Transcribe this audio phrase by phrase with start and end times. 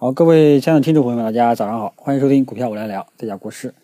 [0.00, 3.74] 好，各位亲爱的听众朋友们，大家早上好，欢迎收听股票我来聊，这家国事。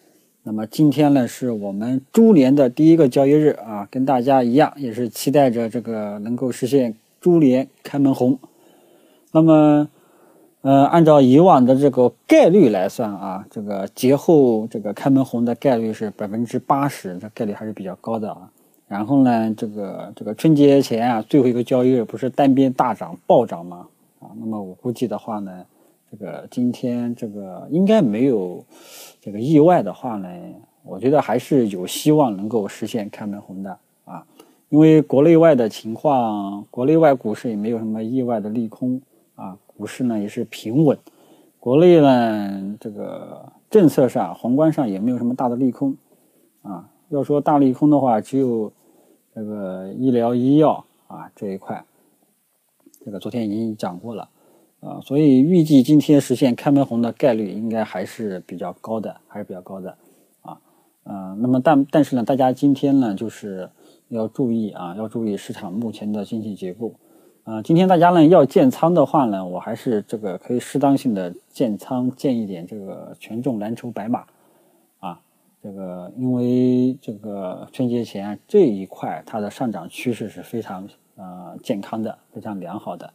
[0.45, 8.39] 那么今天呢，是我们猪年的第一个交易日啊，跟大家一样，也是期待着这个能够实现猪年开门红。
[9.33, 9.89] 那么，
[10.61, 18.49] 呃，按照以往的这个概率来算啊，这个节后这个开门红的概率是百分之八十，这概率还是比较高的啊。
[18.87, 23.89] 然后呢，这个这个春节前啊，最后一个交易日不是单边大涨暴涨吗？
[24.21, 25.51] 啊，那么我估计的话呢。
[26.17, 28.65] 这个今天这个应该没有
[29.21, 30.29] 这个意外的话呢，
[30.85, 34.25] 我觉得还是有希望能够实现开门红的啊，
[34.69, 39.03] 因为国内外的情况，国内外股市也没有什么意外的利空
[39.35, 40.97] 啊，股市呢也是平稳，
[41.59, 45.97] 国内呢这个政策上、宏观上也没有什么大的利空
[46.63, 48.71] 啊，要说大利空的话，只有
[49.35, 51.85] 这个医疗医药啊这一块，
[53.05, 54.29] 这个昨天已经讲过了。
[54.85, 59.97] 啊，所以预计今天实现开门红的概率应该还是比较高的，还是比较高的，
[60.43, 60.61] 啊，
[61.05, 63.71] 嗯，那么但但是呢，大家今天呢就是
[64.09, 66.93] 要注意啊，要注意市场目前的经济结构，
[67.45, 74.27] 啊，今天大家呢要建仓的话呢，我还是这个可以适当性的建仓，建一点这个权重蓝筹白马，
[75.01, 75.19] 啊，
[75.63, 83.11] 这个因为这个春节前这一块它的上涨趋势是非常呃健康的，非常良好的。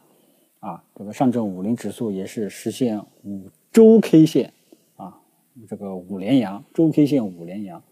[0.60, 4.52] 啊，这个上证五零指数也是实现五周 K 线
[4.96, 5.18] 啊，
[5.66, 7.82] 这个五连阳，周 K 线五连阳。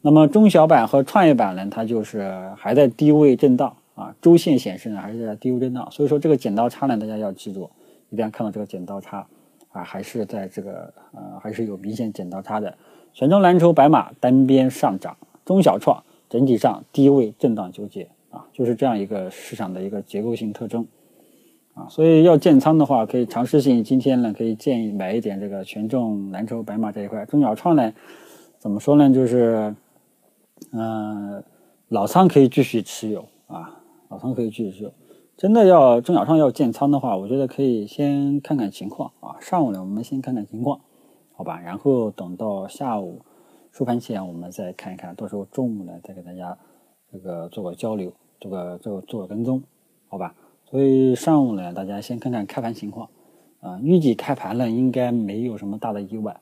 [0.00, 5.90] 那么中小板和创业板呢，它就是还在低位震荡啊，周线显示呢还是在低位震荡。
[5.90, 7.70] 所以说这个剪刀差呢，大家要记住，
[8.08, 9.26] 一定要看到这个剪刀差
[9.68, 12.74] 啊，还是在这个呃，还是有明显剪刀差的。
[13.12, 15.14] 权重蓝筹白马单边上涨，
[15.44, 20.86] 中小创整体上低位震荡纠结啊，就是这样一个市场的一个结构性特征。
[21.74, 27.24] 啊，所以要建仓的话，可以尝试性今天呢，可以建议买一点这个权重蓝筹白马这一块。
[27.26, 27.92] 中小创呢，
[28.58, 29.08] 怎么说呢？
[29.08, 29.74] 就是，
[30.72, 31.42] 嗯，
[31.88, 34.92] 老仓可以继续持有啊，老仓可以继续持有。
[35.36, 39.36] 真的要中小创要建仓的话，我觉得可以先看看情况啊。
[39.40, 40.80] 上午呢，我们先看看情况，
[41.32, 41.60] 好吧？
[41.60, 43.20] 然后等到下午
[43.72, 46.58] 收盘前，我们再看一看，到时候中午呢，再给大家
[47.10, 49.62] 这个做个交流，做个做做个跟踪，
[50.08, 50.34] 好吧？
[50.70, 53.10] 所以上午呢，大家先看看开盘情况，
[53.60, 56.40] 啊，预计开盘呢应该没有什么大的意外，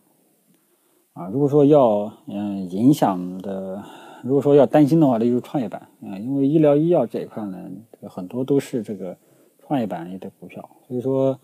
[1.14, 3.82] 啊，如果说要嗯影响的，
[4.22, 9.16] 如果说要担心的话，例如创业板，啊，因为医疗医药这一块呢，这个很多都是这个
[9.60, 11.40] 创业板类的股票，所以说，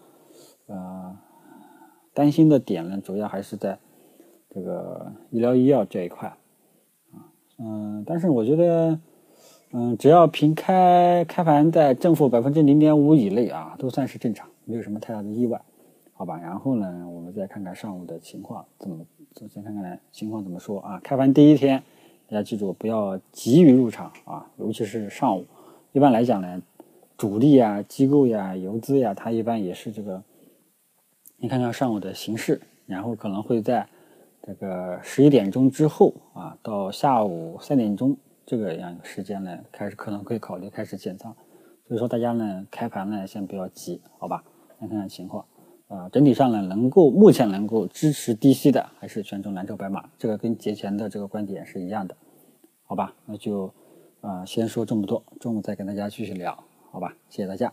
[0.67, 1.17] 呃，
[2.13, 3.79] 担心的点呢，主要还是在
[4.51, 6.29] 这个医疗医药这一块，
[7.15, 9.01] 啊，嗯，但是我觉得。
[9.77, 15.61] 嗯，只要平开开盘在正负百分之零点五以内啊，都算是正常，没有什么太大的意外，
[16.13, 16.39] 好吧？
[16.41, 19.05] 然后呢，我们再看看上午的情况怎么，
[19.53, 21.01] 先看看情况怎么说啊？
[21.03, 21.83] 开盘第一天，
[22.29, 25.45] 大家记住不要急于入场啊，尤其是上午。
[25.91, 26.63] 一般来讲呢，
[27.17, 30.23] 主力啊、机构呀、游资呀，它一般也是这个，
[31.37, 33.89] 你看看上午的形势，然后可能会在
[34.41, 38.17] 这个十一点钟之后啊，到下午三点钟。
[38.47, 41.35] 这个样时间呢，开始可能会考虑开始建仓，
[41.89, 44.45] 所以说大家呢开盘呢先不要急，好吧？
[44.81, 45.47] 先看看情况，
[45.89, 52.17] 啊，整体上呢能够目前能够支持低吸的还是权重蓝筹白马，这个跟节前的这个观点是一样的，
[52.85, 53.15] 好吧？
[53.27, 53.73] 那就
[54.21, 57.17] 啊先说这么多，中午再跟大家继续聊，好吧？
[57.29, 57.73] 谢谢大家。